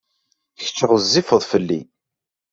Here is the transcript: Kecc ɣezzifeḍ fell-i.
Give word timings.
Kecc 0.59 0.79
ɣezzifeḍ 0.89 1.41
fell-i. 1.51 1.81